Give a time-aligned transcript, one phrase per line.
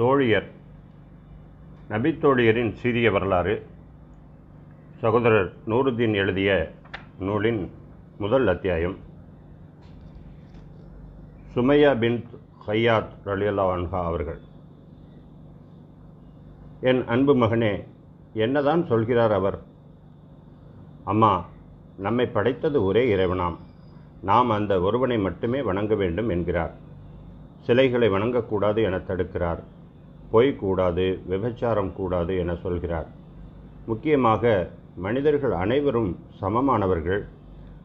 [0.00, 0.46] தோழியர்
[1.88, 3.66] நபித்தோழியரின் சீரிய வரலாறு.
[4.96, 6.70] சகோதரர் நூருதீன் எழுதிய
[7.18, 7.70] நூலின்
[8.18, 8.96] முதல் அத்தியாயம்.
[11.54, 12.24] சுமையா பின்
[12.66, 14.40] ஹையாத் ரலியல்லா அன்ஹா அவர்கள்.
[16.80, 17.84] என் அன்பு மகனே
[18.32, 19.62] என்னதான் சொல்கிறார் அவர்?
[21.04, 21.46] அம்மா
[21.98, 23.56] நம்மை படைத்தது ஒரே இறைவனாம்.
[24.22, 26.74] நாம் அந்த ஒருவனை மட்டுமே வணங்க வேண்டும் என்கிறார்.
[27.60, 29.62] சிலைகளை வணங்கக்கூடாது என தடுக்கிறார்.
[30.30, 33.06] பொய் கூடாது விபச்சாரம் கூடாது என சொல்கிறார்.
[33.86, 37.24] முக்கியமாக மனிதர்கள் அனைவரும் சமமானவர்கள்.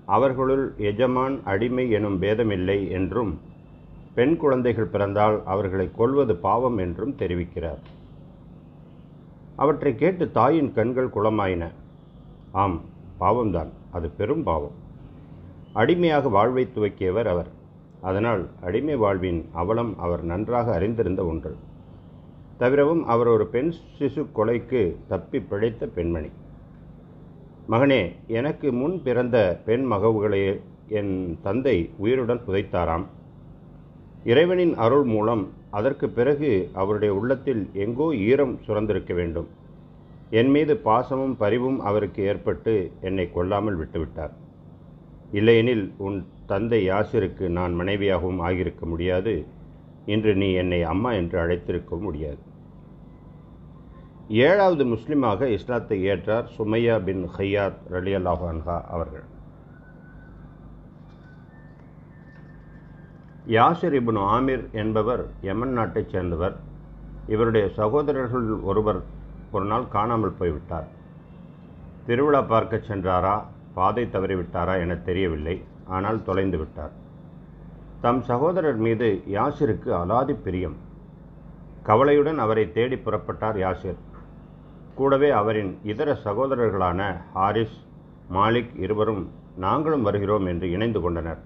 [0.05, 3.39] அவர்களுள் எஜமான் அடிமை எனும் பேதமில்லை என்றும்
[4.13, 7.79] பெண் குழந்தைகள் பிறந்தால் அவர்களை கொல்வது பாவம் என்றும் தெரிவிக்கிறார்.
[9.55, 11.71] அவற்றை கேட்டு தாயின் கண்கள் குளமாயின.
[12.51, 12.81] ஆம்
[13.19, 13.69] பாவம்தான்.
[13.91, 14.75] அது பெரும் பாவம்.
[15.73, 17.47] அடிமையாக வாழ்வை துவக்கியவர் அவர்.
[18.01, 21.55] அதனால் அடிமை வாழ்வின் அவலம் அவர் நன்றாக அறிந்திருந்த ஒன்று.
[22.57, 26.29] தவிரவும் அவர் ஒரு பெண் சிசு கொலைக்கு தப்பி பிழைத்த பெண்மணி.
[27.69, 33.05] மகனே எனக்கு முன் பிறந்த பெண் மகவுகளை என் தந்தை உயிருடன் புதைத்தாராம்.
[34.23, 39.47] இறைவனின் அருள் மூலம் அதற்கு பிறகு அவருடைய உள்ளத்தில் எங்கோ ஈரம் சுரந்திருக்க வேண்டும்.
[40.29, 44.33] என் மீது பாசமும் பரிவும் அவருக்கு ஏற்பட்டு என்னை கொல்லாமல் விட்டுவிட்டார்.
[45.31, 49.45] இல்லையெனில் உன் தந்தை யாசிருக்கு நான் மனைவியாகவும் ஆகியிருக்க முடியாது.
[50.05, 52.37] இன்று நீ என்னை அம்மா என்று அழைத்திருக்க முடியாது.
[54.27, 59.33] ஏழாவது முஸ்லிமாக இஸ்லாத்தை ஏற்றார் சுமையா பின் ஹையாத் ரலி அல்லாஹான்ஹா அவர்கள்.
[63.47, 66.55] யாசிர் இப்னு ஆமிர் என்பவர் யமன் நாட்டைச் சேர்ந்தவர்.
[67.27, 69.03] இவருடைய சகோதரர்கள் ஒருவர்
[69.51, 70.87] ஒரு நாள் காணாமல் போய்விட்டார்.
[72.05, 73.45] திருவிழா பார்க்கச் சென்றாரா?
[73.73, 75.63] பாதை தவறிவிட்டாரா என தெரியவில்லை.
[75.85, 77.03] ஆனால் தொலைந்து விட்டார்.
[78.01, 80.75] தம் சகோதரர் மீது யாசிருக்கு அலாதி பிரியம்.
[81.83, 83.99] கவலையுடன் அவரை தேடி புறப்பட்டார் யாசிர்
[84.95, 87.77] கூடவே அவரின் இதர சகோதரர்களான ஹாரிஸ்
[88.33, 91.37] மாலிக் இருவரும் நாங்களும் வருகிறோம் என்று இணைந்து கொண்டனர்.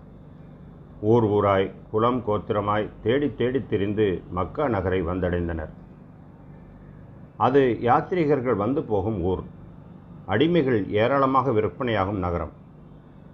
[1.01, 5.69] ஊர் ஊராய் குலம் கோத்திரமாய் தேடி தேடி திரிந்து மக்கா நகரை வந்தடைந்தனர்.
[7.37, 9.43] அது யாத்ரீகர்கள் வந்து போகும் ஊர்.
[10.27, 12.51] அடிமைகள் ஏராளமாக விற்பனையாகும் நகரம்.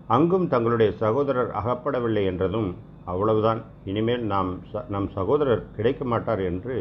[0.08, 2.76] அங்கும் தங்களுடைய சகோதரர் அகப்படவில்லை என்றதும்
[3.06, 3.62] அவ்வளவுதான்.
[3.84, 4.52] இனிமேல் நாம்
[4.94, 6.76] நம் சகோதரர் கிடைக்க மாட்டார் என்று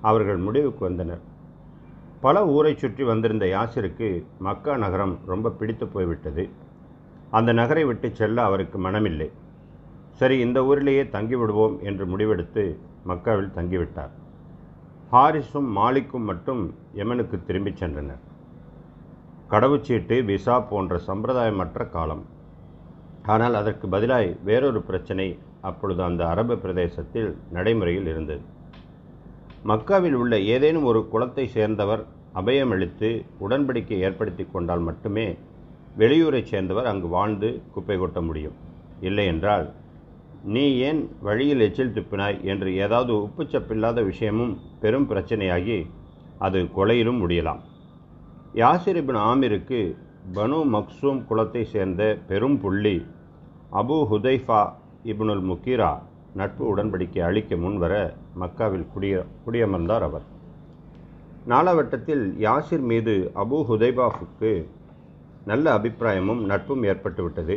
[0.00, 1.22] அவர்கள் முடிவுக்கு வந்தனர்.
[2.20, 6.44] பல ஊரை சுற்றி வந்திருந்த யாசிருக்கு மக்கா நகரம் ரொம்ப பிடித்து போய்விட்டது.
[7.30, 9.28] அந்த நகரை விட்டு செல்ல அவருக்கு மனமில்லை.
[10.20, 12.64] சரி இந்த ஊரிலேயே தங்கிவிடுவோம் என்று முடிவெடுத்து
[13.08, 14.12] மக்காவில் தங்கிவிட்டார்.
[15.12, 16.62] ஹாரிஸும் மாலிக்கும் மட்டும்
[16.92, 18.22] யமனுக்கு திரும்பிச் சென்றனர்.
[19.50, 22.24] கடவுச்சீட்டு விசா போன்ற சம்பிரதாயமற்ற காலம்.
[23.34, 25.26] ஆனால் அதற்கு பதிலாய் வேறொரு பிரச்சனை
[25.70, 28.42] அப்பொழுது அந்த அரபு பிரதேசத்தில் நடைமுறையில் இருந்தது.
[29.70, 32.02] மக்காவில் உள்ள ஏதேனும் ஒரு குலத்தை சேர்ந்தவர்
[32.40, 33.10] அபயமளித்து
[33.44, 35.26] உடன்படிக்கை ஏற்படுத்தி கொண்டால் மட்டுமே
[36.00, 38.56] வெளியூரைச் சேர்ந்தவர் அங்கு வாழ்ந்து குப்பை கொட்ட முடியும்.
[39.08, 39.66] இல்லை என்றால்
[40.54, 44.52] நீ ஏன் வழியில் எச்சில் துப்பினாய் என்று ஏதாவது உப்புச்சப்பில்லாத விஷயமும்
[44.82, 45.78] பெரும் பிரச்சனையாகி
[46.46, 47.62] அது கொலையிலும் முடியலாம்.
[48.62, 49.80] யாசிரிபின் ஆமிருக்கு
[50.36, 52.96] பனு மக்சூம் குலத்தை சேர்ந்த பெரும் புள்ளி
[53.80, 54.60] அபு ஹுதைஃபா
[55.10, 55.90] இப்னுல் முக்கீரா
[56.34, 57.94] நட்பு உடன்படிக்கை அளிக்க முன்வர
[58.40, 60.26] மக்காவில் குடிய குடியமர்ந்தார் அவர்.
[61.46, 64.52] நாளாவட்டத்தில் யாசிர் மீது அபு ஹுதைபாஃபுக்கு
[65.44, 67.56] நல்ல அபிப்பிராயமும் நட்பும் ஏற்பட்டுவிட்டது.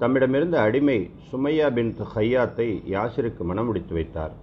[0.00, 4.34] தம்மிடமிருந்த அடிமை சுமையா பின் ஹையாத்தை யாசிருக்கு மனமுடித்து வைத்தார்.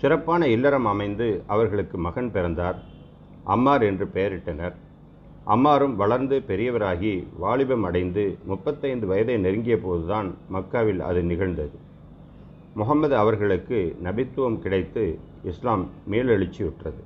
[0.00, 2.78] சிறப்பான இல்லறம் அமைந்து அவர்களுக்கு மகன் பிறந்தார்.
[3.44, 4.76] அம்மார் என்று பெயரிட்டனர்.
[5.46, 11.78] அம்மாரும் வளர்ந்து பெரியவராகி வாலிபம் அடைந்து முப்பத்தைந்து வயதை நெருங்கிய போதுதான் மக்காவில் அது நிகழ்ந்தது.
[12.74, 17.02] முகமது அவர்களுக்கு நபித்துவம் கிடைத்து இஸ்லாம் மேலெழுச்சியுற்றது.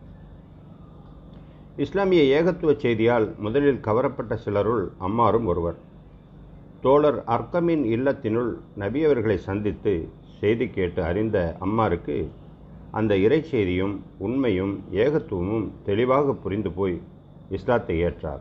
[1.77, 5.77] இஸ்லாமிய ஏகத்துவ செய்தியால் முதலில் கவரப்பட்ட சிலருள் அம்மாரும் ஒருவர்.
[6.81, 10.09] தோழர் அர்க்கமின் இல்லத்தினுள் நபியவர்களை சந்தித்து
[10.41, 12.31] செய்தி கேட்டு அறிந்த அம்மாருக்கு
[12.91, 17.01] அந்த இறை செய்தியும் உண்மையும் ஏகத்துவமும் தெளிவாக புரிந்து போய்
[17.51, 18.41] இஸ்லாத்தை ஏற்றார்.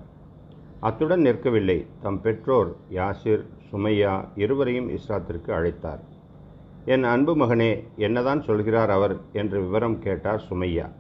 [0.80, 1.86] அத்துடன் நிற்கவில்லை.
[2.02, 6.00] தம் பெற்றோர் யாசிர் சுமையா இருவரையும் இஸ்லாத்திற்கு அழைத்தார்.
[6.86, 9.18] என் அன்பு மகனே என்னதான் சொல்கிறார் அவர்?
[9.34, 10.92] என்று விவரம் கேட்டார் சுமையா.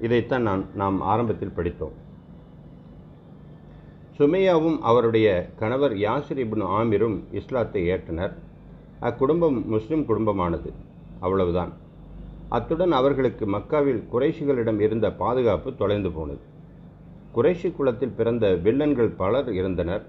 [0.00, 2.02] இதைத்தான் நான் நாம் ஆரம்பத்தில் படித்தோம்.
[4.18, 8.34] சுமையாவும் அவருடைய கணவர் யாசிர் இப்னு ஆமிரும் இஸ்லாத்தை ஏற்றனர்.
[9.00, 10.72] அக்குடும்பம் முஸ்லிம் குடும்பமானது.
[11.20, 11.82] அவ்வளவுதான்.
[12.54, 16.42] அத்துடன் அவர்களுக்கு மக்காவில் குறைஷிகளிடம் இருந்த பாதுகாப்பு தொலைந்து போனது.
[17.36, 20.04] குறைஷி குலத்தில் பிறந்த வில்லன்கள் பலர் இருந்தனர்.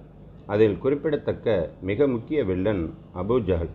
[0.53, 1.55] அதில் குறிப்பிடத்தக்க
[1.89, 2.83] மிக முக்கிய வில்லன்
[3.21, 3.73] அபு ஜஹல்.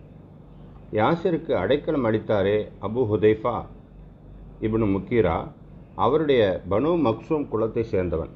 [0.99, 2.59] யாசிருக்கு அடைக்கலம் அளித்தாரே
[2.89, 3.57] அபு ஹுதைஃபா
[4.67, 5.37] இப்னு முக்கீரா
[6.05, 8.35] அவருடைய பனு மக்சூம் குலத்தை சேர்ந்தவன்.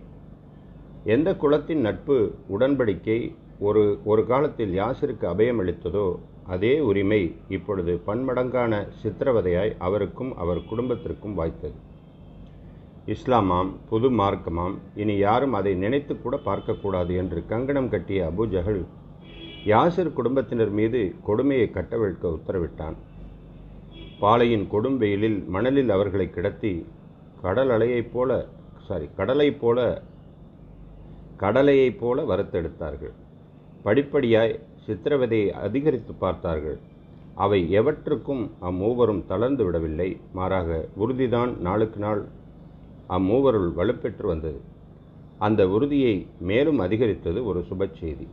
[1.14, 2.16] எந்த குலத்தின் நட்பு
[2.54, 3.18] உடன்படிக்கை
[3.58, 6.06] ஒரு ஒரு காலத்தில் யாசிருக்கு அபயம் அளித்ததோ
[6.46, 8.72] அதே உரிமை இப்பொழுது பன்மடங்கான
[9.02, 11.76] சித்திரவதையாய் அவருக்கும் அவர் குடும்பத்திற்கும் வாய்த்தது.
[13.06, 18.84] இஸ்லாமாம் புது மார்க்கமாம் இனி யாரும் அதை நினைத்து கூட பார்க்கக்கூடாது என்று கங்கணம் கட்டிய அபுஜகல்
[19.72, 22.96] யாசிர் குடும்பத்தினர் மீது கொடுமையை கட்டவிழ்க்க உத்தரவிட்டான்.
[24.20, 26.86] பாலையின் கொடும் வெயிலில் மணலில் அவர்களை கிடத்தி
[27.42, 28.46] கடல் அலையைப் போல
[28.88, 30.02] சாரி கடலைப் போல
[31.36, 33.14] கடலையைப் போல வறுத்தெடுத்தார்கள்.
[33.84, 34.54] படிப்படியாய்
[34.86, 36.78] சித்திரவதையை அதிகரித்து பார்த்தார்கள்.
[37.34, 40.08] அவை எவற்றுக்கும் அம்மூவரும் தளர்ந்து விடவில்லை.
[40.32, 42.22] மாறாக உறுதிதான் நாளுக்கு நாள்
[43.08, 44.60] அம்மூவருள் வலுப்பெற்று வந்தது.
[45.38, 48.26] அந்த உறுதியை மேலும் அதிகரித்தது ஒரு சுப செய்தி.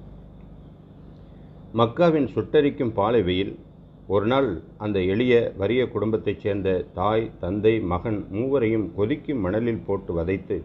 [1.74, 3.54] மக்காவின் சுட்டரிக்கும் பாலை வெயில்
[4.08, 10.58] ஒரு நாள் அந்த எளிய வறிய குடும்பத்தைச் சேர்ந்த தாய் தந்தை மகன் மூவரையும் கொதிக்கும் மணலில் போட்டு வதைத்து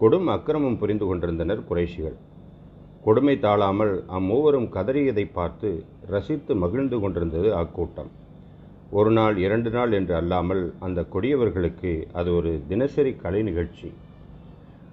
[0.00, 2.16] கொடும் அக்கிரமம் புரிந்து கொண்டிருந்தனர் குறைஷிகள்.
[3.04, 5.68] கொடுமை தாழாமல் அம்மூவரும் கதறியதை பார்த்து
[6.12, 8.10] ரசித்து மகிழ்ந்து கொண்டிருந்தது அக்கூட்டம்.
[8.90, 13.88] ஒரு நாள் இரண்டு நாள் என்று அல்லாமல் அந்த கொடியவர்களுக்கு அது ஒரு தினசரி கலை நிகழ்ச்சி.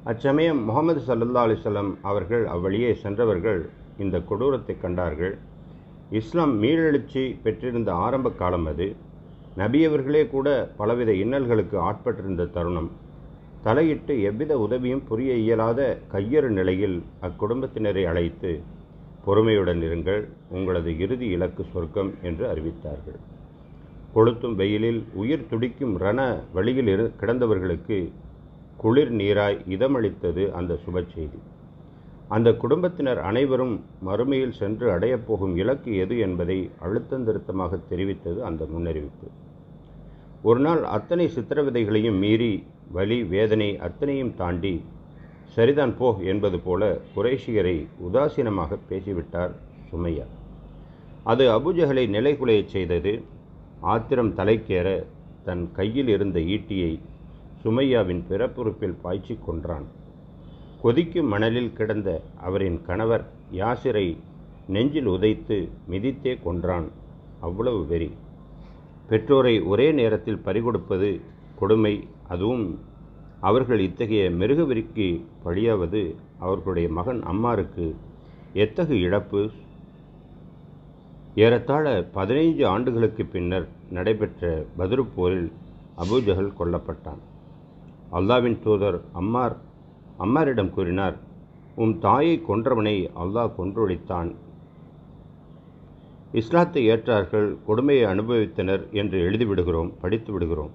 [0.04, 3.62] அச்சமயம் முகமது சல்லா அலிசல்லாம் அவர்கள் அவ்வழியே சென்றவர்கள்
[3.98, 5.36] இந்த கொடூரத்தை கண்டார்கள்.
[6.20, 8.88] இஸ்லாம் மீளெழுச்சி பெற்றிருந்த ஆரம்ப காலம் அது.
[9.58, 12.90] நபியவர்களே கூட பலவித இன்னல்களுக்கு ஆட்பட்டிருந்த தருணம்.
[13.68, 15.80] தலையிட்டு எவ்வித உதவியும் புரிய இயலாத
[16.12, 16.98] கையறு நிலையில்
[17.28, 18.52] அக்குடும்பத்தினரை அழைத்து
[19.26, 20.22] பொறுமையுடன் இருங்கள்
[20.58, 23.18] உங்களது இறுதி இலக்கு சொர்க்கம் என்று அறிவித்தார்கள்.
[24.14, 26.20] கொளுத்தும் வெயிலில் உயிர் துடிக்கும் ரண
[26.56, 27.98] வழியில் இரு கிடந்தவர்களுக்கு
[28.78, 31.40] குளிர் நீராய் இதமளித்தது அந்த சுப செய்தி.
[32.36, 33.76] அந்த குடும்பத்தினர் அனைவரும்
[34.06, 39.28] மறுமையில் சென்று அடையப்போகும் இலக்கு எது என்பதை அழுத்தந்திருத்தமாக தெரிவித்தது அந்த முன்னறிவிப்பு.
[40.42, 42.52] ஒரு நாள் அத்தனை சித்திரவதைகளையும் மீறி
[42.92, 44.84] வலி வேதனை அத்தனையும் தாண்டி
[45.46, 49.52] சரிதான் போ என்பது போல குறைஷியரை உதாசீனமாக பேசிவிட்டார்
[49.92, 50.26] சுமையா.
[51.24, 53.24] அது அபுஜகலை நிலைகுலையச் செய்தது.
[53.80, 55.06] ஆத்திரம் தலைக்கேற
[55.44, 57.00] தன் கையில் இருந்த ஈட்டியை
[57.64, 59.86] சுமையாவின் பிறப்புறுப்பில் பாய்ச்சி கொன்றான்.
[60.82, 64.18] கொதிக்கும் மணலில் கிடந்த அவரின் கணவர் யாசிரை
[64.68, 66.88] நெஞ்சில் உதைத்து மிதித்தே கொன்றான்.
[67.40, 68.12] அவ்வளவு வெறி.
[69.10, 71.22] பெற்றோரை ஒரே நேரத்தில் பறிகொடுப்பது
[71.60, 71.94] கொடுமை
[72.34, 72.66] அதுவும்
[73.48, 75.08] அவர்கள் இத்தகைய மிருகவெறிக்கு
[75.46, 76.02] பழியாவது
[76.46, 77.86] அவர்களுடைய மகன் அம்மாருக்கு
[78.64, 79.42] எத்தகு இழப்பு?
[81.44, 85.50] ஏறத்தாழ பதினைஞ்சு ஆண்டுகளுக்கு பின்னர் நடைபெற்ற பதிரு போரில்
[86.60, 87.22] கொல்லப்பட்டான்.
[88.18, 89.56] அல்லாவின் தூதர் அம்மார்
[90.26, 91.18] அம்மாரிடம் கூறினார்
[91.84, 94.30] உம் தாயை கொன்றவனை அல்லாஹ் கொன்றொழித்தான்.
[96.40, 100.74] இஸ்லாத்தை ஏற்றார்கள் கொடுமையை அனுபவித்தனர் என்று எழுதிவிடுகிறோம் படித்து விடுகிறோம்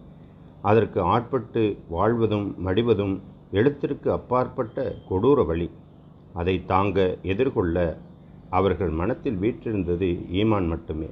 [0.63, 3.15] அதற்கு ஆட்பட்டு வாழ்வதும் மடிவதும்
[3.53, 5.71] எழுத்திற்கு அப்பாற்பட்ட கொடூர வழி.
[6.33, 7.77] அதை தாங்க எதிர்கொள்ள
[8.51, 11.09] அவர்கள் மனத்தில் வீற்றிருந்தது ஈமான் மட்டுமே.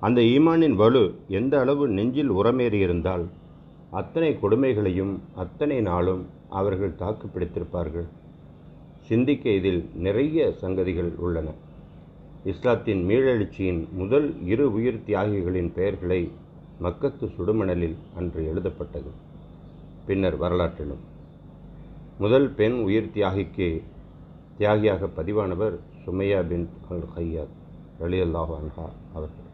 [0.00, 3.24] அந்த ஈமானின் வலு எந்த அளவு நெஞ்சில் உரமேறியிருந்தால்
[3.90, 8.08] அத்தனை கொடுமைகளையும் அத்தனை நாளும் அவர்கள் தாக்கு பிடித்திருப்பார்கள்.
[9.08, 11.48] சிந்திக்க இதில் நிறைய சங்கதிகள் உள்ளன.
[12.44, 16.20] இஸ்லாத்தின் மீளெழுச்சியின் முதல் இரு உயிர் தியாகிகளின் பெயர்களை
[16.82, 19.10] மக்கத்து சுடுமணலில் அன்று எழுதப்பட்டது.
[20.06, 21.04] பின்னர் வரலாற்றிலும்.
[22.18, 23.82] முதல் பெண் உயிர் தியாகிக்கு
[24.56, 27.56] தியாகியாக பதிவானவர் சுமையா பின் அல் ஹையாத்
[28.00, 29.47] அலி அல்லாஹ் அன்ஹா அவர்கள்.